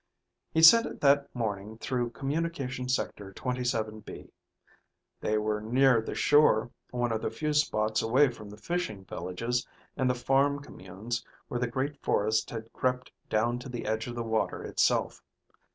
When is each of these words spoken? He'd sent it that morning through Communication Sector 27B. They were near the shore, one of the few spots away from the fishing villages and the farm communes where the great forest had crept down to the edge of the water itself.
He'd 0.51 0.65
sent 0.65 0.87
it 0.87 0.99
that 1.01 1.27
morning 1.35 1.77
through 1.77 2.09
Communication 2.09 2.89
Sector 2.89 3.33
27B. 3.33 4.31
They 5.19 5.37
were 5.37 5.61
near 5.61 6.01
the 6.01 6.15
shore, 6.15 6.71
one 6.89 7.11
of 7.11 7.21
the 7.21 7.29
few 7.29 7.53
spots 7.53 8.01
away 8.01 8.29
from 8.31 8.49
the 8.49 8.57
fishing 8.57 9.05
villages 9.05 9.67
and 9.95 10.09
the 10.09 10.15
farm 10.15 10.59
communes 10.59 11.23
where 11.49 11.59
the 11.59 11.67
great 11.67 12.01
forest 12.01 12.49
had 12.49 12.73
crept 12.73 13.11
down 13.29 13.59
to 13.59 13.69
the 13.69 13.85
edge 13.85 14.07
of 14.07 14.15
the 14.15 14.23
water 14.23 14.63
itself. 14.63 15.21